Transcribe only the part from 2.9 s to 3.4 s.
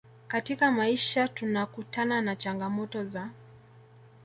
za